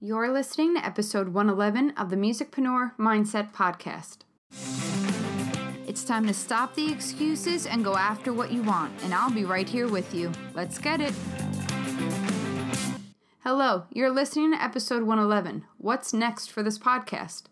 You're 0.00 0.32
listening 0.32 0.76
to 0.76 0.86
episode 0.86 1.30
111 1.30 1.90
of 1.96 2.08
the 2.08 2.14
Musicpreneur 2.14 2.94
Mindset 2.98 3.52
Podcast. 3.52 4.18
It's 5.88 6.04
time 6.04 6.24
to 6.28 6.34
stop 6.34 6.76
the 6.76 6.92
excuses 6.92 7.66
and 7.66 7.82
go 7.82 7.96
after 7.96 8.32
what 8.32 8.52
you 8.52 8.62
want, 8.62 8.92
and 9.02 9.12
I'll 9.12 9.32
be 9.32 9.44
right 9.44 9.68
here 9.68 9.88
with 9.88 10.14
you. 10.14 10.30
Let's 10.54 10.78
get 10.78 11.00
it. 11.00 11.12
Hello, 13.42 13.86
you're 13.92 14.12
listening 14.12 14.52
to 14.52 14.62
episode 14.62 15.02
111. 15.02 15.64
What's 15.78 16.12
next 16.12 16.52
for 16.52 16.62
this 16.62 16.78
podcast? 16.78 17.46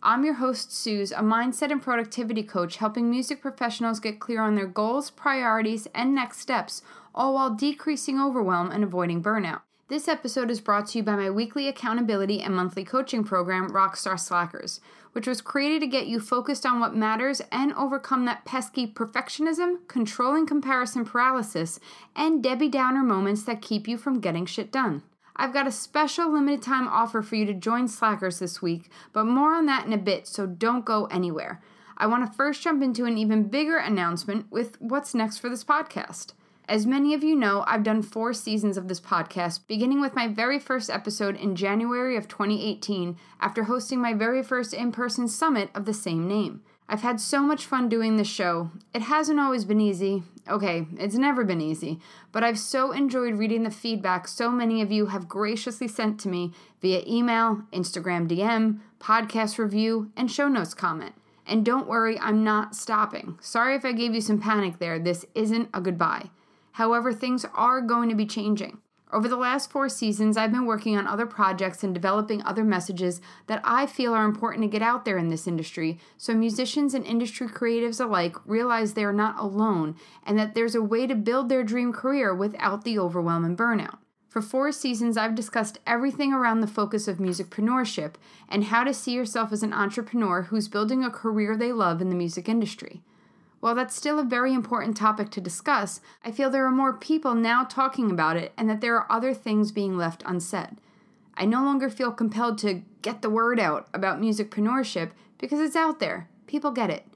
I'm 0.00 0.24
your 0.24 0.34
host, 0.34 0.72
Suze, 0.72 1.10
a 1.10 1.16
mindset 1.16 1.72
and 1.72 1.82
productivity 1.82 2.44
coach 2.44 2.76
helping 2.76 3.10
music 3.10 3.42
professionals 3.42 3.98
get 3.98 4.20
clear 4.20 4.40
on 4.40 4.54
their 4.54 4.68
goals, 4.68 5.10
priorities, 5.10 5.88
and 5.96 6.14
next 6.14 6.38
steps, 6.38 6.80
all 7.12 7.34
while 7.34 7.56
decreasing 7.56 8.20
overwhelm 8.20 8.70
and 8.70 8.84
avoiding 8.84 9.20
burnout. 9.20 9.62
This 9.88 10.06
episode 10.06 10.50
is 10.50 10.60
brought 10.60 10.88
to 10.88 10.98
you 10.98 11.02
by 11.02 11.16
my 11.16 11.30
weekly 11.30 11.66
accountability 11.66 12.42
and 12.42 12.54
monthly 12.54 12.84
coaching 12.84 13.24
program, 13.24 13.70
Rockstar 13.70 14.20
Slackers, 14.20 14.80
which 15.12 15.26
was 15.26 15.40
created 15.40 15.80
to 15.80 15.86
get 15.86 16.06
you 16.06 16.20
focused 16.20 16.66
on 16.66 16.78
what 16.78 16.94
matters 16.94 17.40
and 17.50 17.72
overcome 17.72 18.26
that 18.26 18.44
pesky 18.44 18.86
perfectionism, 18.86 19.88
controlling 19.88 20.46
comparison 20.46 21.06
paralysis, 21.06 21.80
and 22.14 22.42
Debbie 22.42 22.68
Downer 22.68 23.02
moments 23.02 23.44
that 23.44 23.62
keep 23.62 23.88
you 23.88 23.96
from 23.96 24.20
getting 24.20 24.44
shit 24.44 24.70
done. 24.70 25.04
I've 25.34 25.54
got 25.54 25.66
a 25.66 25.72
special 25.72 26.30
limited 26.30 26.60
time 26.60 26.86
offer 26.86 27.22
for 27.22 27.36
you 27.36 27.46
to 27.46 27.54
join 27.54 27.88
Slackers 27.88 28.40
this 28.40 28.60
week, 28.60 28.90
but 29.14 29.24
more 29.24 29.54
on 29.54 29.64
that 29.66 29.86
in 29.86 29.94
a 29.94 29.98
bit, 29.98 30.26
so 30.26 30.44
don't 30.44 30.84
go 30.84 31.06
anywhere. 31.06 31.62
I 31.96 32.08
want 32.08 32.26
to 32.26 32.36
first 32.36 32.60
jump 32.60 32.82
into 32.82 33.06
an 33.06 33.16
even 33.16 33.48
bigger 33.48 33.78
announcement 33.78 34.48
with 34.50 34.78
what's 34.82 35.14
next 35.14 35.38
for 35.38 35.48
this 35.48 35.64
podcast. 35.64 36.34
As 36.68 36.84
many 36.84 37.14
of 37.14 37.24
you 37.24 37.34
know, 37.34 37.64
I've 37.66 37.82
done 37.82 38.02
four 38.02 38.34
seasons 38.34 38.76
of 38.76 38.88
this 38.88 39.00
podcast, 39.00 39.60
beginning 39.66 40.02
with 40.02 40.14
my 40.14 40.28
very 40.28 40.58
first 40.58 40.90
episode 40.90 41.34
in 41.34 41.56
January 41.56 42.14
of 42.14 42.28
2018 42.28 43.16
after 43.40 43.64
hosting 43.64 44.02
my 44.02 44.12
very 44.12 44.42
first 44.42 44.74
in 44.74 44.92
person 44.92 45.28
summit 45.28 45.70
of 45.74 45.86
the 45.86 45.94
same 45.94 46.28
name. 46.28 46.60
I've 46.86 47.00
had 47.00 47.20
so 47.20 47.40
much 47.40 47.64
fun 47.64 47.88
doing 47.88 48.18
this 48.18 48.28
show. 48.28 48.70
It 48.92 49.00
hasn't 49.00 49.40
always 49.40 49.64
been 49.64 49.80
easy. 49.80 50.24
Okay, 50.46 50.86
it's 50.98 51.14
never 51.14 51.42
been 51.42 51.62
easy, 51.62 52.00
but 52.32 52.44
I've 52.44 52.58
so 52.58 52.92
enjoyed 52.92 53.38
reading 53.38 53.62
the 53.62 53.70
feedback 53.70 54.28
so 54.28 54.50
many 54.50 54.82
of 54.82 54.92
you 54.92 55.06
have 55.06 55.26
graciously 55.26 55.88
sent 55.88 56.20
to 56.20 56.28
me 56.28 56.52
via 56.82 57.02
email, 57.06 57.62
Instagram 57.72 58.28
DM, 58.28 58.80
podcast 59.00 59.56
review, 59.56 60.12
and 60.18 60.30
show 60.30 60.48
notes 60.48 60.74
comment. 60.74 61.14
And 61.46 61.64
don't 61.64 61.88
worry, 61.88 62.18
I'm 62.18 62.44
not 62.44 62.76
stopping. 62.76 63.38
Sorry 63.40 63.74
if 63.74 63.86
I 63.86 63.92
gave 63.92 64.14
you 64.14 64.20
some 64.20 64.38
panic 64.38 64.78
there. 64.78 64.98
This 64.98 65.24
isn't 65.34 65.70
a 65.72 65.80
goodbye. 65.80 66.28
However, 66.78 67.12
things 67.12 67.44
are 67.56 67.80
going 67.80 68.08
to 68.08 68.14
be 68.14 68.24
changing. 68.24 68.78
Over 69.12 69.28
the 69.28 69.36
last 69.36 69.68
four 69.68 69.88
seasons, 69.88 70.36
I've 70.36 70.52
been 70.52 70.64
working 70.64 70.96
on 70.96 71.08
other 71.08 71.26
projects 71.26 71.82
and 71.82 71.92
developing 71.92 72.40
other 72.40 72.62
messages 72.62 73.20
that 73.48 73.60
I 73.64 73.84
feel 73.86 74.14
are 74.14 74.24
important 74.24 74.62
to 74.62 74.68
get 74.68 74.80
out 74.80 75.04
there 75.04 75.18
in 75.18 75.26
this 75.26 75.48
industry 75.48 75.98
so 76.16 76.34
musicians 76.34 76.94
and 76.94 77.04
industry 77.04 77.48
creatives 77.48 78.00
alike 78.00 78.36
realize 78.46 78.94
they 78.94 79.02
are 79.02 79.12
not 79.12 79.40
alone 79.40 79.96
and 80.24 80.38
that 80.38 80.54
there's 80.54 80.76
a 80.76 80.80
way 80.80 81.08
to 81.08 81.16
build 81.16 81.48
their 81.48 81.64
dream 81.64 81.92
career 81.92 82.32
without 82.32 82.84
the 82.84 82.96
overwhelm 82.96 83.44
and 83.44 83.58
burnout. 83.58 83.98
For 84.28 84.40
four 84.40 84.70
seasons, 84.70 85.16
I've 85.16 85.34
discussed 85.34 85.80
everything 85.84 86.32
around 86.32 86.60
the 86.60 86.68
focus 86.68 87.08
of 87.08 87.16
musicpreneurship 87.18 88.14
and 88.48 88.62
how 88.62 88.84
to 88.84 88.94
see 88.94 89.14
yourself 89.14 89.50
as 89.50 89.64
an 89.64 89.72
entrepreneur 89.72 90.42
who's 90.42 90.68
building 90.68 91.02
a 91.02 91.10
career 91.10 91.56
they 91.56 91.72
love 91.72 92.00
in 92.00 92.08
the 92.08 92.14
music 92.14 92.48
industry. 92.48 93.02
While 93.60 93.74
that's 93.74 93.96
still 93.96 94.18
a 94.18 94.24
very 94.24 94.54
important 94.54 94.96
topic 94.96 95.30
to 95.30 95.40
discuss, 95.40 96.00
I 96.24 96.30
feel 96.30 96.48
there 96.48 96.66
are 96.66 96.70
more 96.70 96.92
people 96.92 97.34
now 97.34 97.64
talking 97.64 98.10
about 98.10 98.36
it 98.36 98.52
and 98.56 98.70
that 98.70 98.80
there 98.80 98.96
are 98.96 99.10
other 99.10 99.34
things 99.34 99.72
being 99.72 99.96
left 99.96 100.22
unsaid. 100.24 100.80
I 101.34 101.44
no 101.44 101.64
longer 101.64 101.90
feel 101.90 102.12
compelled 102.12 102.58
to 102.58 102.82
get 103.02 103.22
the 103.22 103.30
word 103.30 103.58
out 103.58 103.88
about 103.92 104.20
musicpreneurship 104.20 105.10
because 105.38 105.60
it's 105.60 105.76
out 105.76 106.00
there. 106.00 106.28
People 106.46 106.70
get 106.70 106.90
it. 106.90 107.06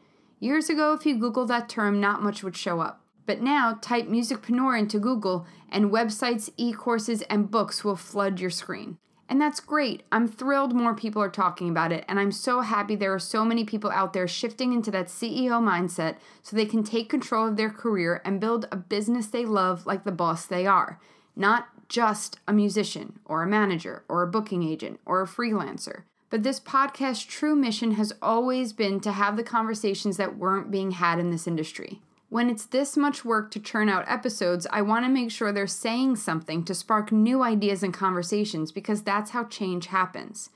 Years 0.41 0.69
ago, 0.69 0.93
if 0.93 1.07
you 1.07 1.17
Google 1.17 1.47
that 1.47 1.69
term, 1.69 2.01
not 2.01 2.23
much 2.23 2.43
would 2.43 2.57
show 2.57 2.81
up. 2.81 3.01
But 3.27 3.41
now, 3.41 3.79
type 3.81 4.09
musicpreneur 4.09 4.77
into 4.77 4.99
Google, 4.99 5.47
and 5.71 5.93
websites, 5.93 6.51
e 6.57 6.73
courses, 6.73 7.23
and 7.23 7.51
books 7.51 7.85
will 7.85 7.95
flood 7.95 8.41
your 8.41 8.51
screen. 8.51 8.99
And 9.33 9.41
that's 9.41 9.61
great. 9.61 10.03
I'm 10.13 10.29
thrilled 10.29 10.75
more 10.75 10.93
people 10.93 11.23
are 11.23 11.31
talking 11.31 11.71
about 11.71 11.91
it, 11.91 12.05
and 12.07 12.21
I'm 12.21 12.33
so 12.33 12.61
happy 12.61 12.95
there 12.95 13.15
are 13.15 13.19
so 13.19 13.47
many 13.47 13.65
people 13.65 13.91
out 13.91 14.13
there 14.13 14.29
shifting 14.29 14.75
into 14.75 14.91
that 14.91 15.07
CEO 15.07 15.53
mindset 15.53 16.17
so 16.43 16.55
they 16.55 16.67
can 16.67 16.85
take 16.85 17.09
control 17.09 17.49
of 17.49 17.57
their 17.57 17.71
career 17.71 18.21
and 18.27 18.39
build 18.39 18.69
a 18.71 18.77
business 18.77 19.29
they 19.29 19.47
love 19.47 19.87
like 19.87 20.05
the 20.05 20.13
boss 20.13 20.45
they 20.45 20.67
are, 20.67 21.01
not 21.35 21.69
just 21.89 22.41
a 22.47 22.53
musician 22.53 23.21
or 23.25 23.43
a 23.43 23.47
manager 23.49 24.05
or 24.07 24.23
a 24.23 24.27
booking 24.27 24.65
agent 24.65 25.01
or 25.07 25.23
a 25.23 25.27
freelancer. 25.27 26.03
But 26.29 26.43
this 26.43 26.61
podcast's 26.61 27.25
true 27.25 27.57
mission 27.57 27.93
has 27.93 28.13
always 28.21 28.75
been 28.75 29.01
to 29.01 29.13
have 29.13 29.39
the 29.39 29.43
conversations 29.43 30.19
that 30.19 30.37
weren't 30.37 30.71
being 30.71 30.91
had 30.91 31.19
in 31.19 31.31
this 31.31 31.47
industry. 31.47 32.03
When 32.33 32.49
it's 32.49 32.65
this 32.65 32.97
much 32.97 33.27
work 33.27 33.51
to 33.51 33.61
churn 33.61 33.91
out 33.91 34.07
episodes, 34.09 34.67
I 34.71 34.81
want 34.81 35.05
to 35.05 35.11
make 35.11 35.31
sure 35.31 35.53
they're 35.53 35.67
saying 35.67 36.17
something 36.17 36.65
to 36.65 36.75
spark 36.75 37.13
new 37.13 37.43
ideas 37.43 37.83
and 37.83 37.93
conversations 37.93 38.73
because 38.73 39.03
that's 39.03 39.33
how 39.33 39.45
change 39.45 39.89
happens. 39.89 40.49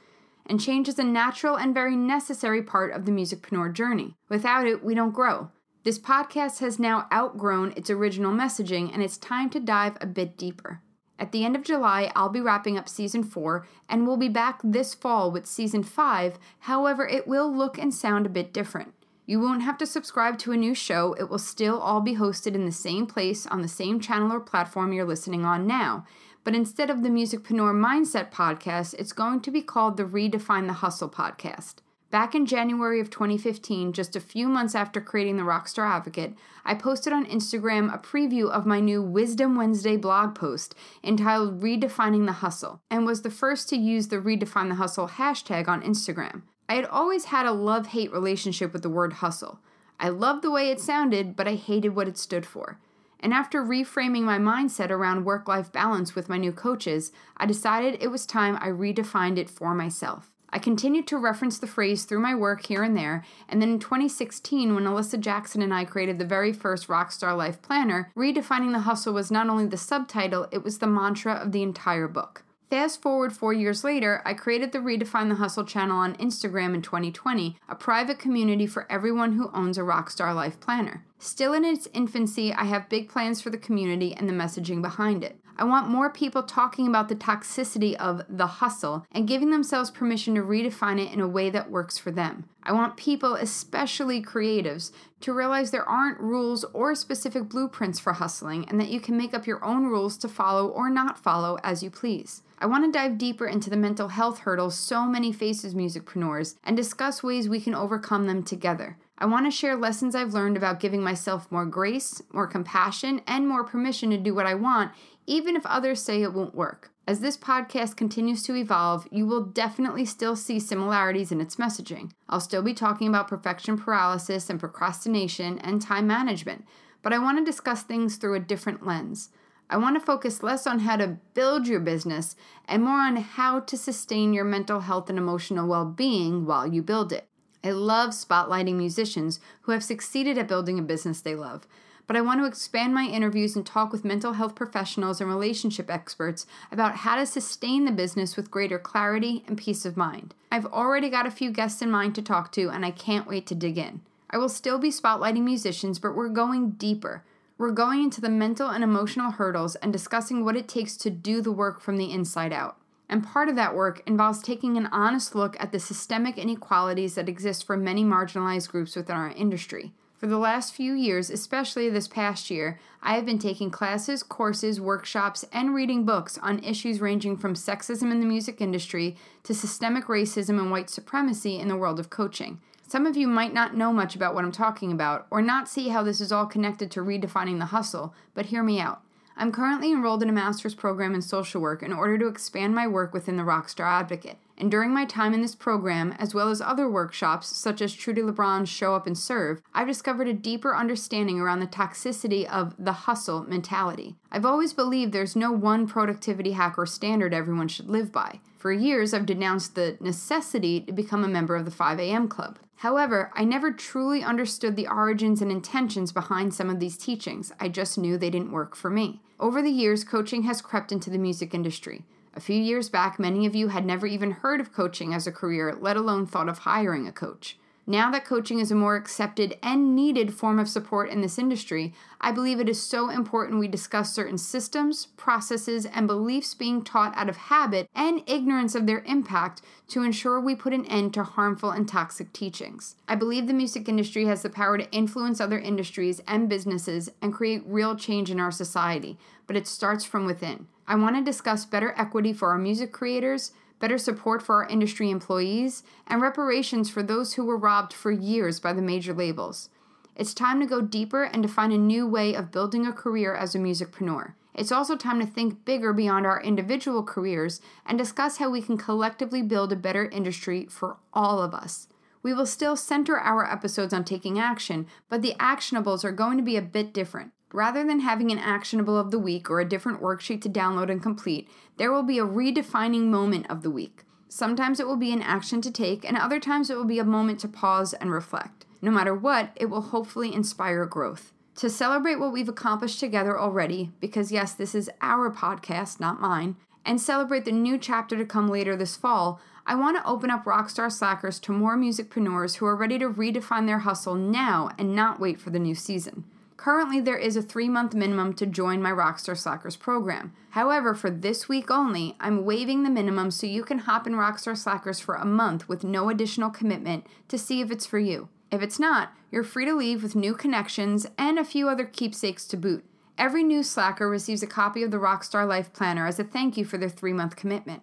And 0.46 0.58
change 0.58 0.88
is 0.88 0.98
a 0.98 1.04
natural 1.04 1.54
and 1.58 1.74
very 1.74 1.94
necessary 1.94 2.62
part 2.62 2.94
of 2.94 3.04
the 3.04 3.12
musicpreneur 3.12 3.74
journey. 3.74 4.14
Without 4.30 4.66
it, 4.66 4.82
we 4.82 4.94
don't 4.94 5.12
grow. 5.12 5.50
This 5.84 5.98
podcast 5.98 6.60
has 6.60 6.78
now 6.78 7.08
outgrown 7.12 7.74
its 7.76 7.90
original 7.90 8.32
messaging, 8.32 8.90
and 8.90 9.02
it's 9.02 9.18
time 9.18 9.50
to 9.50 9.60
dive 9.60 9.98
a 10.00 10.06
bit 10.06 10.38
deeper. 10.38 10.80
At 11.18 11.32
the 11.32 11.44
end 11.44 11.56
of 11.56 11.62
July, 11.62 12.10
I'll 12.16 12.30
be 12.30 12.40
wrapping 12.40 12.78
up 12.78 12.88
season 12.88 13.22
4, 13.22 13.66
and 13.86 14.06
we'll 14.06 14.16
be 14.16 14.30
back 14.30 14.60
this 14.64 14.94
fall 14.94 15.30
with 15.30 15.44
season 15.44 15.82
5. 15.82 16.38
However, 16.60 17.06
it 17.06 17.28
will 17.28 17.54
look 17.54 17.76
and 17.76 17.92
sound 17.92 18.24
a 18.24 18.30
bit 18.30 18.54
different. 18.54 18.94
You 19.28 19.40
won't 19.40 19.62
have 19.62 19.76
to 19.78 19.86
subscribe 19.86 20.38
to 20.38 20.52
a 20.52 20.56
new 20.56 20.72
show, 20.72 21.14
it 21.14 21.28
will 21.28 21.40
still 21.40 21.80
all 21.80 22.00
be 22.00 22.14
hosted 22.14 22.54
in 22.54 22.64
the 22.64 22.70
same 22.70 23.06
place 23.06 23.44
on 23.44 23.60
the 23.60 23.66
same 23.66 23.98
channel 23.98 24.32
or 24.32 24.38
platform 24.38 24.92
you're 24.92 25.04
listening 25.04 25.44
on 25.44 25.66
now. 25.66 26.06
But 26.44 26.54
instead 26.54 26.90
of 26.90 27.02
the 27.02 27.08
Musicpreneur 27.08 27.74
Mindset 27.74 28.30
podcast, 28.30 28.94
it's 28.94 29.12
going 29.12 29.40
to 29.40 29.50
be 29.50 29.62
called 29.62 29.96
the 29.96 30.04
Redefine 30.04 30.68
the 30.68 30.74
Hustle 30.74 31.10
podcast. 31.10 31.78
Back 32.12 32.36
in 32.36 32.46
January 32.46 33.00
of 33.00 33.10
2015, 33.10 33.92
just 33.92 34.14
a 34.14 34.20
few 34.20 34.46
months 34.46 34.76
after 34.76 35.00
creating 35.00 35.38
the 35.38 35.42
Rockstar 35.42 35.90
Advocate, 35.90 36.34
I 36.64 36.74
posted 36.74 37.12
on 37.12 37.26
Instagram 37.26 37.92
a 37.92 37.98
preview 37.98 38.48
of 38.48 38.64
my 38.64 38.78
new 38.78 39.02
Wisdom 39.02 39.56
Wednesday 39.56 39.96
blog 39.96 40.36
post 40.36 40.76
entitled 41.02 41.60
Redefining 41.60 42.26
the 42.26 42.32
Hustle 42.32 42.80
and 42.92 43.04
was 43.04 43.22
the 43.22 43.30
first 43.30 43.68
to 43.70 43.76
use 43.76 44.06
the 44.06 44.18
Redefine 44.18 44.68
the 44.68 44.76
Hustle 44.76 45.08
hashtag 45.08 45.66
on 45.66 45.82
Instagram. 45.82 46.42
I 46.68 46.74
had 46.74 46.86
always 46.86 47.26
had 47.26 47.46
a 47.46 47.52
love 47.52 47.88
hate 47.88 48.12
relationship 48.12 48.72
with 48.72 48.82
the 48.82 48.90
word 48.90 49.14
hustle. 49.14 49.60
I 50.00 50.08
loved 50.08 50.42
the 50.42 50.50
way 50.50 50.70
it 50.70 50.80
sounded, 50.80 51.36
but 51.36 51.48
I 51.48 51.54
hated 51.54 51.90
what 51.90 52.08
it 52.08 52.18
stood 52.18 52.44
for. 52.44 52.78
And 53.20 53.32
after 53.32 53.62
reframing 53.62 54.22
my 54.22 54.38
mindset 54.38 54.90
around 54.90 55.24
work 55.24 55.48
life 55.48 55.72
balance 55.72 56.14
with 56.14 56.28
my 56.28 56.36
new 56.36 56.52
coaches, 56.52 57.12
I 57.36 57.46
decided 57.46 58.02
it 58.02 58.10
was 58.10 58.26
time 58.26 58.58
I 58.60 58.68
redefined 58.68 59.38
it 59.38 59.48
for 59.48 59.74
myself. 59.74 60.32
I 60.50 60.58
continued 60.58 61.06
to 61.08 61.18
reference 61.18 61.58
the 61.58 61.66
phrase 61.66 62.04
through 62.04 62.20
my 62.20 62.34
work 62.34 62.66
here 62.66 62.82
and 62.82 62.96
there, 62.96 63.24
and 63.48 63.60
then 63.60 63.70
in 63.70 63.78
2016, 63.78 64.74
when 64.74 64.84
Alyssa 64.84 65.18
Jackson 65.18 65.60
and 65.60 65.74
I 65.74 65.84
created 65.84 66.18
the 66.18 66.24
very 66.24 66.52
first 66.52 66.88
Rockstar 66.88 67.36
Life 67.36 67.60
Planner, 67.62 68.10
redefining 68.16 68.72
the 68.72 68.80
hustle 68.80 69.12
was 69.12 69.30
not 69.30 69.48
only 69.48 69.66
the 69.66 69.76
subtitle, 69.76 70.46
it 70.52 70.62
was 70.62 70.78
the 70.78 70.86
mantra 70.86 71.34
of 71.34 71.52
the 71.52 71.62
entire 71.62 72.08
book. 72.08 72.42
Fast 72.68 73.00
forward 73.00 73.32
four 73.32 73.52
years 73.52 73.84
later, 73.84 74.22
I 74.24 74.34
created 74.34 74.72
the 74.72 74.80
Redefine 74.80 75.28
the 75.28 75.36
Hustle 75.36 75.64
channel 75.64 75.98
on 75.98 76.16
Instagram 76.16 76.74
in 76.74 76.82
2020, 76.82 77.56
a 77.68 77.74
private 77.76 78.18
community 78.18 78.66
for 78.66 78.90
everyone 78.90 79.34
who 79.34 79.52
owns 79.54 79.78
a 79.78 79.82
Rockstar 79.82 80.34
Life 80.34 80.58
Planner. 80.58 81.04
Still 81.20 81.52
in 81.52 81.64
its 81.64 81.86
infancy, 81.94 82.52
I 82.52 82.64
have 82.64 82.88
big 82.88 83.08
plans 83.08 83.40
for 83.40 83.50
the 83.50 83.56
community 83.56 84.14
and 84.14 84.28
the 84.28 84.32
messaging 84.32 84.82
behind 84.82 85.22
it. 85.22 85.38
I 85.58 85.64
want 85.64 85.88
more 85.88 86.10
people 86.10 86.42
talking 86.42 86.86
about 86.86 87.08
the 87.08 87.16
toxicity 87.16 87.94
of 87.94 88.22
the 88.28 88.46
hustle 88.46 89.06
and 89.10 89.26
giving 89.26 89.50
themselves 89.50 89.90
permission 89.90 90.34
to 90.34 90.42
redefine 90.42 91.00
it 91.00 91.12
in 91.12 91.20
a 91.20 91.28
way 91.28 91.48
that 91.48 91.70
works 91.70 91.96
for 91.96 92.10
them. 92.10 92.44
I 92.62 92.72
want 92.72 92.96
people, 92.96 93.34
especially 93.34 94.22
creatives, 94.22 94.92
to 95.20 95.32
realize 95.32 95.70
there 95.70 95.88
aren't 95.88 96.20
rules 96.20 96.64
or 96.74 96.94
specific 96.94 97.48
blueprints 97.48 97.98
for 97.98 98.12
hustling 98.14 98.68
and 98.68 98.78
that 98.80 98.90
you 98.90 99.00
can 99.00 99.16
make 99.16 99.32
up 99.32 99.46
your 99.46 99.64
own 99.64 99.86
rules 99.86 100.18
to 100.18 100.28
follow 100.28 100.68
or 100.68 100.90
not 100.90 101.18
follow 101.18 101.58
as 101.62 101.82
you 101.82 101.90
please. 101.90 102.42
I 102.58 102.66
want 102.66 102.84
to 102.84 102.98
dive 102.98 103.18
deeper 103.18 103.46
into 103.46 103.70
the 103.70 103.76
mental 103.76 104.08
health 104.08 104.40
hurdles 104.40 104.74
so 104.74 105.06
many 105.06 105.32
faces 105.32 105.74
musicpreneurs 105.74 106.56
and 106.64 106.76
discuss 106.76 107.22
ways 107.22 107.48
we 107.48 107.60
can 107.60 107.74
overcome 107.74 108.26
them 108.26 108.42
together. 108.42 108.98
I 109.18 109.24
want 109.24 109.46
to 109.46 109.50
share 109.50 109.76
lessons 109.76 110.14
I've 110.14 110.34
learned 110.34 110.58
about 110.58 110.80
giving 110.80 111.02
myself 111.02 111.50
more 111.50 111.64
grace, 111.64 112.20
more 112.32 112.46
compassion, 112.46 113.22
and 113.26 113.48
more 113.48 113.64
permission 113.64 114.10
to 114.10 114.18
do 114.18 114.34
what 114.34 114.46
I 114.46 114.54
want, 114.54 114.92
even 115.26 115.56
if 115.56 115.64
others 115.64 116.02
say 116.02 116.22
it 116.22 116.34
won't 116.34 116.54
work. 116.54 116.90
As 117.08 117.20
this 117.20 117.36
podcast 117.36 117.96
continues 117.96 118.42
to 118.42 118.56
evolve, 118.56 119.06
you 119.10 119.26
will 119.26 119.44
definitely 119.44 120.04
still 120.04 120.36
see 120.36 120.60
similarities 120.60 121.32
in 121.32 121.40
its 121.40 121.56
messaging. 121.56 122.10
I'll 122.28 122.40
still 122.40 122.62
be 122.62 122.74
talking 122.74 123.08
about 123.08 123.28
perfection 123.28 123.78
paralysis 123.78 124.50
and 124.50 124.60
procrastination 124.60 125.60
and 125.60 125.80
time 125.80 126.06
management, 126.06 126.66
but 127.02 127.12
I 127.12 127.18
want 127.18 127.38
to 127.38 127.44
discuss 127.44 127.84
things 127.84 128.16
through 128.16 128.34
a 128.34 128.40
different 128.40 128.84
lens. 128.84 129.30
I 129.70 129.78
want 129.78 129.98
to 129.98 130.04
focus 130.04 130.42
less 130.42 130.66
on 130.66 130.80
how 130.80 130.96
to 130.96 131.18
build 131.32 131.66
your 131.66 131.80
business 131.80 132.36
and 132.68 132.82
more 132.82 133.00
on 133.00 133.16
how 133.16 133.60
to 133.60 133.76
sustain 133.76 134.34
your 134.34 134.44
mental 134.44 134.80
health 134.80 135.08
and 135.08 135.18
emotional 135.18 135.66
well 135.66 135.86
being 135.86 136.44
while 136.44 136.66
you 136.66 136.82
build 136.82 137.12
it. 137.12 137.28
I 137.66 137.70
love 137.70 138.10
spotlighting 138.10 138.76
musicians 138.76 139.40
who 139.62 139.72
have 139.72 139.82
succeeded 139.82 140.38
at 140.38 140.46
building 140.46 140.78
a 140.78 140.82
business 140.82 141.20
they 141.20 141.34
love, 141.34 141.66
but 142.06 142.16
I 142.16 142.20
want 142.20 142.40
to 142.40 142.46
expand 142.46 142.94
my 142.94 143.06
interviews 143.06 143.56
and 143.56 143.66
talk 143.66 143.90
with 143.90 144.04
mental 144.04 144.34
health 144.34 144.54
professionals 144.54 145.20
and 145.20 145.28
relationship 145.28 145.90
experts 145.90 146.46
about 146.70 146.98
how 146.98 147.16
to 147.16 147.26
sustain 147.26 147.84
the 147.84 147.90
business 147.90 148.36
with 148.36 148.52
greater 148.52 148.78
clarity 148.78 149.42
and 149.48 149.58
peace 149.58 149.84
of 149.84 149.96
mind. 149.96 150.32
I've 150.52 150.66
already 150.66 151.10
got 151.10 151.26
a 151.26 151.30
few 151.32 151.50
guests 151.50 151.82
in 151.82 151.90
mind 151.90 152.14
to 152.14 152.22
talk 152.22 152.52
to, 152.52 152.68
and 152.68 152.86
I 152.86 152.92
can't 152.92 153.26
wait 153.26 153.48
to 153.48 153.56
dig 153.56 153.78
in. 153.78 154.00
I 154.30 154.38
will 154.38 154.48
still 154.48 154.78
be 154.78 154.90
spotlighting 154.90 155.42
musicians, 155.42 155.98
but 155.98 156.14
we're 156.14 156.28
going 156.28 156.70
deeper. 156.70 157.24
We're 157.58 157.72
going 157.72 158.00
into 158.00 158.20
the 158.20 158.28
mental 158.28 158.68
and 158.68 158.84
emotional 158.84 159.32
hurdles 159.32 159.74
and 159.74 159.92
discussing 159.92 160.44
what 160.44 160.56
it 160.56 160.68
takes 160.68 160.96
to 160.98 161.10
do 161.10 161.40
the 161.40 161.50
work 161.50 161.80
from 161.80 161.96
the 161.96 162.12
inside 162.12 162.52
out. 162.52 162.76
And 163.08 163.24
part 163.24 163.48
of 163.48 163.56
that 163.56 163.74
work 163.74 164.02
involves 164.06 164.42
taking 164.42 164.76
an 164.76 164.86
honest 164.86 165.34
look 165.34 165.56
at 165.60 165.72
the 165.72 165.78
systemic 165.78 166.38
inequalities 166.38 167.14
that 167.14 167.28
exist 167.28 167.64
for 167.64 167.76
many 167.76 168.04
marginalized 168.04 168.70
groups 168.70 168.96
within 168.96 169.16
our 169.16 169.30
industry. 169.30 169.92
For 170.18 170.26
the 170.26 170.38
last 170.38 170.74
few 170.74 170.94
years, 170.94 171.28
especially 171.28 171.90
this 171.90 172.08
past 172.08 172.50
year, 172.50 172.80
I 173.02 173.14
have 173.16 173.26
been 173.26 173.38
taking 173.38 173.70
classes, 173.70 174.22
courses, 174.22 174.80
workshops, 174.80 175.44
and 175.52 175.74
reading 175.74 176.06
books 176.06 176.38
on 176.38 176.64
issues 176.64 177.02
ranging 177.02 177.36
from 177.36 177.54
sexism 177.54 178.10
in 178.10 178.20
the 178.20 178.26
music 178.26 178.62
industry 178.62 179.16
to 179.42 179.54
systemic 179.54 180.06
racism 180.06 180.58
and 180.58 180.70
white 180.70 180.88
supremacy 180.88 181.58
in 181.58 181.68
the 181.68 181.76
world 181.76 182.00
of 182.00 182.08
coaching. 182.08 182.60
Some 182.88 183.04
of 183.04 183.16
you 183.16 183.26
might 183.26 183.52
not 183.52 183.76
know 183.76 183.92
much 183.92 184.16
about 184.16 184.34
what 184.34 184.44
I'm 184.44 184.52
talking 184.52 184.90
about, 184.90 185.26
or 185.30 185.42
not 185.42 185.68
see 185.68 185.90
how 185.90 186.02
this 186.02 186.20
is 186.20 186.32
all 186.32 186.46
connected 186.46 186.90
to 186.92 187.00
redefining 187.00 187.58
the 187.58 187.66
hustle, 187.66 188.14
but 188.32 188.46
hear 188.46 188.62
me 188.62 188.80
out. 188.80 189.02
I'm 189.38 189.52
currently 189.52 189.92
enrolled 189.92 190.22
in 190.22 190.30
a 190.30 190.32
master's 190.32 190.74
program 190.74 191.14
in 191.14 191.20
social 191.20 191.60
work 191.60 191.82
in 191.82 191.92
order 191.92 192.16
to 192.16 192.26
expand 192.26 192.74
my 192.74 192.86
work 192.86 193.12
within 193.12 193.36
the 193.36 193.42
Rockstar 193.42 193.84
Advocate. 193.84 194.38
And 194.56 194.70
during 194.70 194.94
my 194.94 195.04
time 195.04 195.34
in 195.34 195.42
this 195.42 195.54
program, 195.54 196.14
as 196.18 196.34
well 196.34 196.48
as 196.48 196.62
other 196.62 196.88
workshops 196.88 197.48
such 197.48 197.82
as 197.82 197.92
Trudi 197.92 198.22
Lebron's 198.22 198.70
Show 198.70 198.94
Up 198.94 199.06
and 199.06 199.16
Serve, 199.16 199.60
I've 199.74 199.86
discovered 199.86 200.28
a 200.28 200.32
deeper 200.32 200.74
understanding 200.74 201.38
around 201.38 201.60
the 201.60 201.66
toxicity 201.66 202.46
of 202.46 202.74
the 202.78 202.92
hustle 202.92 203.42
mentality. 203.42 204.16
I've 204.32 204.46
always 204.46 204.72
believed 204.72 205.12
there's 205.12 205.36
no 205.36 205.52
one 205.52 205.86
productivity 205.86 206.52
hack 206.52 206.78
or 206.78 206.86
standard 206.86 207.34
everyone 207.34 207.68
should 207.68 207.90
live 207.90 208.10
by. 208.10 208.40
For 208.66 208.72
years, 208.72 209.14
I've 209.14 209.26
denounced 209.26 209.76
the 209.76 209.96
necessity 210.00 210.80
to 210.80 210.92
become 210.92 211.22
a 211.22 211.28
member 211.28 211.54
of 211.54 211.64
the 211.64 211.70
5 211.70 212.00
a.m. 212.00 212.26
club. 212.26 212.58
However, 212.78 213.30
I 213.32 213.44
never 213.44 213.70
truly 213.70 214.24
understood 214.24 214.74
the 214.74 214.88
origins 214.88 215.40
and 215.40 215.52
intentions 215.52 216.10
behind 216.10 216.52
some 216.52 216.68
of 216.68 216.80
these 216.80 216.96
teachings. 216.96 217.52
I 217.60 217.68
just 217.68 217.96
knew 217.96 218.18
they 218.18 218.28
didn't 218.28 218.50
work 218.50 218.74
for 218.74 218.90
me. 218.90 219.20
Over 219.38 219.62
the 219.62 219.70
years, 219.70 220.02
coaching 220.02 220.42
has 220.42 220.60
crept 220.60 220.90
into 220.90 221.10
the 221.10 221.16
music 221.16 221.54
industry. 221.54 222.02
A 222.34 222.40
few 222.40 222.60
years 222.60 222.88
back, 222.88 223.20
many 223.20 223.46
of 223.46 223.54
you 223.54 223.68
had 223.68 223.86
never 223.86 224.04
even 224.04 224.32
heard 224.32 224.60
of 224.60 224.72
coaching 224.72 225.14
as 225.14 225.28
a 225.28 225.30
career, 225.30 225.72
let 225.80 225.96
alone 225.96 226.26
thought 226.26 226.48
of 226.48 226.58
hiring 226.58 227.06
a 227.06 227.12
coach. 227.12 227.56
Now 227.88 228.10
that 228.10 228.24
coaching 228.24 228.58
is 228.58 228.72
a 228.72 228.74
more 228.74 228.96
accepted 228.96 229.56
and 229.62 229.94
needed 229.94 230.34
form 230.34 230.58
of 230.58 230.68
support 230.68 231.08
in 231.08 231.20
this 231.20 231.38
industry, 231.38 231.94
I 232.20 232.32
believe 232.32 232.58
it 232.58 232.68
is 232.68 232.82
so 232.82 233.10
important 233.10 233.60
we 233.60 233.68
discuss 233.68 234.12
certain 234.12 234.38
systems, 234.38 235.06
processes, 235.16 235.86
and 235.86 236.08
beliefs 236.08 236.52
being 236.52 236.82
taught 236.82 237.16
out 237.16 237.28
of 237.28 237.36
habit 237.36 237.88
and 237.94 238.24
ignorance 238.26 238.74
of 238.74 238.86
their 238.86 239.04
impact 239.04 239.62
to 239.88 240.02
ensure 240.02 240.40
we 240.40 240.56
put 240.56 240.72
an 240.72 240.84
end 240.86 241.14
to 241.14 241.22
harmful 241.22 241.70
and 241.70 241.86
toxic 241.86 242.32
teachings. 242.32 242.96
I 243.06 243.14
believe 243.14 243.46
the 243.46 243.52
music 243.52 243.88
industry 243.88 244.24
has 244.24 244.42
the 244.42 244.50
power 244.50 244.76
to 244.78 244.90
influence 244.90 245.40
other 245.40 245.60
industries 245.60 246.20
and 246.26 246.48
businesses 246.48 247.08
and 247.22 247.32
create 247.32 247.62
real 247.66 247.94
change 247.94 248.32
in 248.32 248.40
our 248.40 248.50
society, 248.50 249.16
but 249.46 249.54
it 249.54 249.68
starts 249.68 250.04
from 250.04 250.26
within. 250.26 250.66
I 250.88 250.96
want 250.96 251.14
to 251.14 251.22
discuss 251.22 251.64
better 251.64 251.94
equity 251.96 252.32
for 252.32 252.50
our 252.50 252.58
music 252.58 252.90
creators 252.90 253.52
better 253.78 253.98
support 253.98 254.42
for 254.42 254.62
our 254.62 254.68
industry 254.68 255.10
employees, 255.10 255.82
and 256.06 256.22
reparations 256.22 256.90
for 256.90 257.02
those 257.02 257.34
who 257.34 257.44
were 257.44 257.56
robbed 257.56 257.92
for 257.92 258.10
years 258.10 258.60
by 258.60 258.72
the 258.72 258.82
major 258.82 259.12
labels. 259.12 259.68
It's 260.14 260.32
time 260.32 260.60
to 260.60 260.66
go 260.66 260.80
deeper 260.80 261.24
and 261.24 261.42
to 261.42 261.48
find 261.48 261.72
a 261.72 261.78
new 261.78 262.06
way 262.06 262.34
of 262.34 262.50
building 262.50 262.86
a 262.86 262.92
career 262.92 263.34
as 263.34 263.54
a 263.54 263.58
musicpreneur. 263.58 264.32
It's 264.54 264.72
also 264.72 264.96
time 264.96 265.20
to 265.20 265.26
think 265.26 265.66
bigger 265.66 265.92
beyond 265.92 266.24
our 266.24 266.42
individual 266.42 267.02
careers 267.02 267.60
and 267.84 267.98
discuss 267.98 268.38
how 268.38 268.48
we 268.48 268.62
can 268.62 268.78
collectively 268.78 269.42
build 269.42 269.70
a 269.72 269.76
better 269.76 270.06
industry 270.08 270.66
for 270.70 270.96
all 271.12 271.42
of 271.42 271.52
us. 271.52 271.88
We 272.22 272.32
will 272.32 272.46
still 272.46 272.74
center 272.74 273.18
our 273.18 273.44
episodes 273.44 273.92
on 273.92 274.04
taking 274.04 274.38
action, 274.38 274.86
but 275.10 275.20
the 275.20 275.34
actionables 275.38 276.02
are 276.02 276.12
going 276.12 276.38
to 276.38 276.42
be 276.42 276.56
a 276.56 276.62
bit 276.62 276.94
different. 276.94 277.32
Rather 277.56 277.86
than 277.86 278.00
having 278.00 278.30
an 278.30 278.38
actionable 278.38 278.98
of 278.98 279.10
the 279.10 279.18
week 279.18 279.48
or 279.48 279.60
a 279.60 279.64
different 279.64 280.02
worksheet 280.02 280.42
to 280.42 280.48
download 280.50 280.90
and 280.90 281.02
complete, 281.02 281.48
there 281.78 281.90
will 281.90 282.02
be 282.02 282.18
a 282.18 282.22
redefining 282.22 283.04
moment 283.06 283.50
of 283.50 283.62
the 283.62 283.70
week. 283.70 284.04
Sometimes 284.28 284.78
it 284.78 284.86
will 284.86 284.98
be 284.98 285.10
an 285.10 285.22
action 285.22 285.62
to 285.62 285.70
take, 285.70 286.04
and 286.04 286.18
other 286.18 286.38
times 286.38 286.68
it 286.68 286.76
will 286.76 286.84
be 286.84 286.98
a 286.98 287.04
moment 287.04 287.40
to 287.40 287.48
pause 287.48 287.94
and 287.94 288.12
reflect. 288.12 288.66
No 288.82 288.90
matter 288.90 289.14
what, 289.14 289.52
it 289.56 289.70
will 289.70 289.80
hopefully 289.80 290.34
inspire 290.34 290.84
growth. 290.84 291.32
To 291.54 291.70
celebrate 291.70 292.16
what 292.16 292.30
we've 292.30 292.46
accomplished 292.46 293.00
together 293.00 293.40
already, 293.40 293.90
because 294.00 294.30
yes, 294.30 294.52
this 294.52 294.74
is 294.74 294.90
our 295.00 295.30
podcast, 295.30 295.98
not 295.98 296.20
mine, 296.20 296.56
and 296.84 297.00
celebrate 297.00 297.46
the 297.46 297.52
new 297.52 297.78
chapter 297.78 298.18
to 298.18 298.26
come 298.26 298.50
later 298.50 298.76
this 298.76 298.96
fall, 298.96 299.40
I 299.64 299.76
want 299.76 299.96
to 299.96 300.06
open 300.06 300.28
up 300.28 300.44
Rockstar 300.44 300.92
Slackers 300.92 301.40
to 301.40 301.52
more 301.52 301.78
musicpreneurs 301.78 302.56
who 302.56 302.66
are 302.66 302.76
ready 302.76 302.98
to 302.98 303.08
redefine 303.08 303.66
their 303.66 303.78
hustle 303.78 304.14
now 304.14 304.68
and 304.76 304.94
not 304.94 305.18
wait 305.18 305.40
for 305.40 305.48
the 305.48 305.58
new 305.58 305.74
season. 305.74 306.24
Currently, 306.56 307.00
there 307.00 307.18
is 307.18 307.36
a 307.36 307.42
three 307.42 307.68
month 307.68 307.94
minimum 307.94 308.32
to 308.34 308.46
join 308.46 308.80
my 308.82 308.90
Rockstar 308.90 309.36
Slackers 309.36 309.76
program. 309.76 310.32
However, 310.50 310.94
for 310.94 311.10
this 311.10 311.48
week 311.48 311.70
only, 311.70 312.16
I'm 312.18 312.44
waiving 312.44 312.82
the 312.82 312.90
minimum 312.90 313.30
so 313.30 313.46
you 313.46 313.62
can 313.62 313.80
hop 313.80 314.06
in 314.06 314.14
Rockstar 314.14 314.56
Slackers 314.56 314.98
for 314.98 315.14
a 315.14 315.24
month 315.24 315.68
with 315.68 315.84
no 315.84 316.08
additional 316.08 316.50
commitment 316.50 317.06
to 317.28 317.36
see 317.36 317.60
if 317.60 317.70
it's 317.70 317.86
for 317.86 317.98
you. 317.98 318.28
If 318.50 318.62
it's 318.62 318.80
not, 318.80 319.12
you're 319.30 319.44
free 319.44 319.66
to 319.66 319.74
leave 319.74 320.02
with 320.02 320.16
new 320.16 320.34
connections 320.34 321.06
and 321.18 321.38
a 321.38 321.44
few 321.44 321.68
other 321.68 321.84
keepsakes 321.84 322.46
to 322.48 322.56
boot. 322.56 322.84
Every 323.18 323.42
new 323.42 323.62
Slacker 323.62 324.08
receives 324.08 324.42
a 324.42 324.46
copy 324.46 324.82
of 324.82 324.90
the 324.90 324.98
Rockstar 324.98 325.46
Life 325.46 325.72
Planner 325.72 326.06
as 326.06 326.18
a 326.18 326.24
thank 326.24 326.56
you 326.56 326.64
for 326.64 326.78
their 326.78 326.88
three 326.88 327.12
month 327.12 327.36
commitment. 327.36 327.82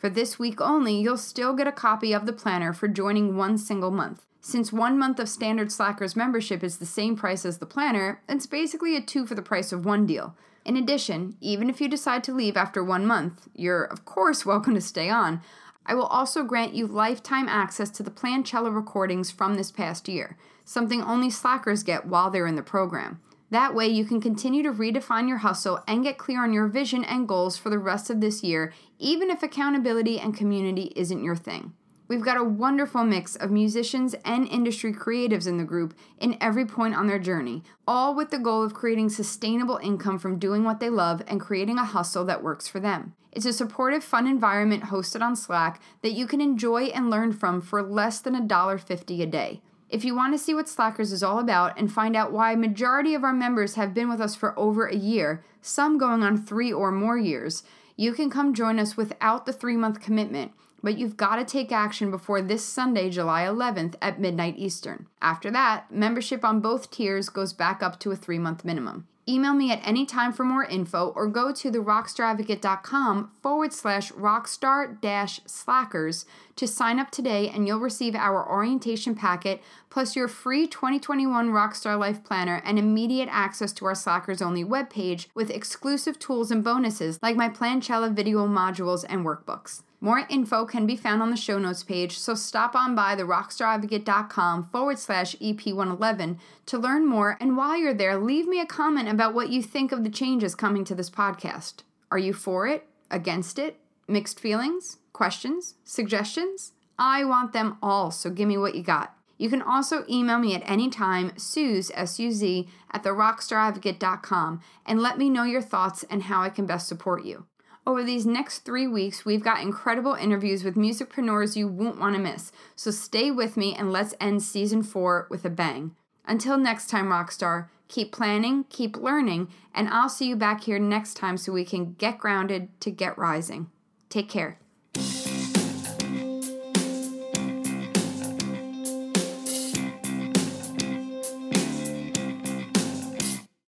For 0.00 0.08
this 0.08 0.38
week 0.38 0.62
only, 0.62 0.98
you'll 0.98 1.18
still 1.18 1.52
get 1.52 1.66
a 1.66 1.72
copy 1.72 2.14
of 2.14 2.24
the 2.24 2.32
planner 2.32 2.72
for 2.72 2.88
joining 2.88 3.36
one 3.36 3.58
single 3.58 3.90
month. 3.90 4.24
Since 4.40 4.72
one 4.72 4.98
month 4.98 5.18
of 5.18 5.28
standard 5.28 5.70
Slackers 5.70 6.16
membership 6.16 6.64
is 6.64 6.78
the 6.78 6.86
same 6.86 7.16
price 7.16 7.44
as 7.44 7.58
the 7.58 7.66
planner, 7.66 8.22
it's 8.26 8.46
basically 8.46 8.96
a 8.96 9.02
two 9.02 9.26
for 9.26 9.34
the 9.34 9.42
price 9.42 9.72
of 9.72 9.84
one 9.84 10.06
deal. 10.06 10.34
In 10.64 10.74
addition, 10.74 11.36
even 11.42 11.68
if 11.68 11.82
you 11.82 11.88
decide 11.88 12.24
to 12.24 12.32
leave 12.32 12.56
after 12.56 12.82
one 12.82 13.04
month, 13.04 13.46
you're 13.54 13.84
of 13.84 14.06
course 14.06 14.46
welcome 14.46 14.72
to 14.74 14.80
stay 14.80 15.10
on. 15.10 15.42
I 15.84 15.94
will 15.94 16.06
also 16.06 16.44
grant 16.44 16.72
you 16.72 16.86
lifetime 16.86 17.46
access 17.46 17.90
to 17.90 18.02
the 18.02 18.10
Planchella 18.10 18.74
recordings 18.74 19.30
from 19.30 19.56
this 19.56 19.70
past 19.70 20.08
year, 20.08 20.38
something 20.64 21.02
only 21.02 21.28
Slackers 21.28 21.82
get 21.82 22.06
while 22.06 22.30
they're 22.30 22.46
in 22.46 22.56
the 22.56 22.62
program. 22.62 23.20
That 23.50 23.74
way, 23.74 23.88
you 23.88 24.04
can 24.04 24.20
continue 24.20 24.62
to 24.62 24.72
redefine 24.72 25.28
your 25.28 25.38
hustle 25.38 25.82
and 25.88 26.04
get 26.04 26.18
clear 26.18 26.42
on 26.42 26.52
your 26.52 26.68
vision 26.68 27.04
and 27.04 27.26
goals 27.26 27.56
for 27.56 27.68
the 27.68 27.78
rest 27.78 28.08
of 28.08 28.20
this 28.20 28.44
year, 28.44 28.72
even 28.98 29.28
if 29.28 29.42
accountability 29.42 30.20
and 30.20 30.36
community 30.36 30.92
isn't 30.94 31.24
your 31.24 31.34
thing. 31.34 31.72
We've 32.06 32.24
got 32.24 32.36
a 32.36 32.44
wonderful 32.44 33.04
mix 33.04 33.36
of 33.36 33.52
musicians 33.52 34.14
and 34.24 34.46
industry 34.48 34.92
creatives 34.92 35.46
in 35.46 35.58
the 35.58 35.64
group 35.64 35.94
in 36.18 36.36
every 36.40 36.64
point 36.64 36.96
on 36.96 37.06
their 37.06 37.20
journey, 37.20 37.62
all 37.86 38.16
with 38.16 38.30
the 38.30 38.38
goal 38.38 38.64
of 38.64 38.74
creating 38.74 39.10
sustainable 39.10 39.78
income 39.80 40.18
from 40.18 40.38
doing 40.38 40.64
what 40.64 40.80
they 40.80 40.90
love 40.90 41.22
and 41.28 41.40
creating 41.40 41.78
a 41.78 41.84
hustle 41.84 42.24
that 42.24 42.42
works 42.42 42.66
for 42.66 42.80
them. 42.80 43.14
It's 43.30 43.46
a 43.46 43.52
supportive, 43.52 44.02
fun 44.02 44.26
environment 44.26 44.84
hosted 44.84 45.22
on 45.22 45.36
Slack 45.36 45.80
that 46.02 46.12
you 46.12 46.26
can 46.26 46.40
enjoy 46.40 46.86
and 46.86 47.10
learn 47.10 47.32
from 47.32 47.60
for 47.60 47.80
less 47.80 48.20
than 48.20 48.34
$1.50 48.34 49.22
a 49.22 49.26
day. 49.26 49.60
If 49.90 50.04
you 50.04 50.14
want 50.14 50.32
to 50.32 50.38
see 50.38 50.54
what 50.54 50.68
Slackers 50.68 51.12
is 51.12 51.22
all 51.22 51.38
about 51.38 51.78
and 51.78 51.92
find 51.92 52.16
out 52.16 52.32
why 52.32 52.54
majority 52.54 53.14
of 53.14 53.24
our 53.24 53.32
members 53.32 53.74
have 53.74 53.92
been 53.92 54.08
with 54.08 54.20
us 54.20 54.34
for 54.34 54.58
over 54.58 54.86
a 54.86 54.96
year, 54.96 55.44
some 55.60 55.98
going 55.98 56.22
on 56.22 56.38
3 56.38 56.72
or 56.72 56.92
more 56.92 57.18
years, 57.18 57.64
you 57.96 58.12
can 58.12 58.30
come 58.30 58.54
join 58.54 58.78
us 58.78 58.96
without 58.96 59.46
the 59.46 59.52
3-month 59.52 60.00
commitment 60.00 60.52
but 60.82 60.98
you've 60.98 61.16
got 61.16 61.36
to 61.36 61.44
take 61.44 61.72
action 61.72 62.10
before 62.10 62.42
this 62.42 62.64
Sunday, 62.64 63.10
July 63.10 63.42
11th 63.44 63.94
at 64.00 64.20
midnight 64.20 64.54
Eastern. 64.56 65.06
After 65.20 65.50
that, 65.50 65.90
membership 65.90 66.44
on 66.44 66.60
both 66.60 66.90
tiers 66.90 67.28
goes 67.28 67.52
back 67.52 67.82
up 67.82 68.00
to 68.00 68.10
a 68.10 68.16
three 68.16 68.38
month 68.38 68.64
minimum. 68.64 69.06
Email 69.28 69.54
me 69.54 69.70
at 69.70 69.86
any 69.86 70.06
time 70.06 70.32
for 70.32 70.44
more 70.44 70.64
info 70.64 71.12
or 71.14 71.28
go 71.28 71.52
to 71.52 71.70
therockstaradvocate.com 71.70 73.30
forward 73.42 73.72
slash 73.72 74.10
rockstar 74.12 75.00
dash 75.00 75.40
slackers 75.46 76.24
to 76.60 76.66
sign 76.66 76.98
up 76.98 77.10
today 77.10 77.48
and 77.48 77.66
you'll 77.66 77.80
receive 77.80 78.14
our 78.14 78.46
orientation 78.46 79.14
packet 79.14 79.62
plus 79.88 80.14
your 80.14 80.28
free 80.28 80.66
2021 80.66 81.48
Rockstar 81.48 81.98
Life 81.98 82.22
Planner 82.22 82.60
and 82.66 82.78
immediate 82.78 83.30
access 83.32 83.72
to 83.72 83.86
our 83.86 83.94
Slackers 83.94 84.42
only 84.42 84.62
webpage 84.62 85.28
with 85.34 85.48
exclusive 85.48 86.18
tools 86.18 86.50
and 86.50 86.62
bonuses 86.62 87.18
like 87.22 87.34
my 87.34 87.48
Planchella 87.48 88.12
video 88.12 88.46
modules 88.46 89.06
and 89.08 89.24
workbooks. 89.24 89.84
More 90.02 90.26
info 90.28 90.66
can 90.66 90.86
be 90.86 90.96
found 90.96 91.22
on 91.22 91.30
the 91.30 91.36
show 91.36 91.58
notes 91.58 91.82
page, 91.82 92.18
so 92.18 92.34
stop 92.34 92.76
on 92.76 92.94
by 92.94 93.14
the 93.14 93.22
rockstaradvocate.com 93.22 94.64
forward 94.64 94.98
slash 94.98 95.34
EP111 95.36 96.38
to 96.66 96.78
learn 96.78 97.06
more. 97.06 97.38
And 97.40 97.56
while 97.56 97.78
you're 97.78 97.94
there, 97.94 98.18
leave 98.18 98.46
me 98.46 98.60
a 98.60 98.66
comment 98.66 99.08
about 99.08 99.32
what 99.32 99.48
you 99.48 99.62
think 99.62 99.92
of 99.92 100.04
the 100.04 100.10
changes 100.10 100.54
coming 100.54 100.84
to 100.84 100.94
this 100.94 101.08
podcast. 101.08 101.84
Are 102.10 102.18
you 102.18 102.34
for 102.34 102.66
it? 102.66 102.86
Against 103.10 103.58
it? 103.58 103.79
Mixed 104.10 104.40
feelings? 104.40 104.96
Questions? 105.12 105.76
Suggestions? 105.84 106.72
I 106.98 107.22
want 107.22 107.52
them 107.52 107.78
all, 107.80 108.10
so 108.10 108.28
give 108.28 108.48
me 108.48 108.58
what 108.58 108.74
you 108.74 108.82
got. 108.82 109.14
You 109.38 109.48
can 109.48 109.62
also 109.62 110.04
email 110.10 110.40
me 110.40 110.52
at 110.56 110.68
any 110.68 110.90
time, 110.90 111.30
Suze, 111.36 111.92
S-U-Z, 111.94 112.68
at 112.90 113.04
therockstaradvocate.com, 113.04 114.60
and 114.84 115.00
let 115.00 115.16
me 115.16 115.30
know 115.30 115.44
your 115.44 115.62
thoughts 115.62 116.04
and 116.10 116.24
how 116.24 116.42
I 116.42 116.48
can 116.48 116.66
best 116.66 116.88
support 116.88 117.24
you. 117.24 117.46
Over 117.86 118.02
these 118.02 118.26
next 118.26 118.64
three 118.64 118.88
weeks, 118.88 119.24
we've 119.24 119.44
got 119.44 119.62
incredible 119.62 120.14
interviews 120.14 120.64
with 120.64 120.74
musicpreneurs 120.74 121.54
you 121.54 121.68
won't 121.68 122.00
want 122.00 122.16
to 122.16 122.20
miss, 122.20 122.50
so 122.74 122.90
stay 122.90 123.30
with 123.30 123.56
me 123.56 123.76
and 123.76 123.92
let's 123.92 124.16
end 124.20 124.42
season 124.42 124.82
four 124.82 125.28
with 125.30 125.44
a 125.44 125.50
bang. 125.50 125.94
Until 126.26 126.58
next 126.58 126.90
time, 126.90 127.06
Rockstar, 127.06 127.68
keep 127.86 128.10
planning, 128.10 128.64
keep 128.70 128.96
learning, 128.96 129.50
and 129.72 129.88
I'll 129.88 130.08
see 130.08 130.26
you 130.26 130.34
back 130.34 130.64
here 130.64 130.80
next 130.80 131.14
time 131.14 131.36
so 131.36 131.52
we 131.52 131.64
can 131.64 131.92
get 131.92 132.18
grounded 132.18 132.70
to 132.80 132.90
get 132.90 133.16
rising. 133.16 133.70
Take 134.10 134.28
care. 134.28 134.58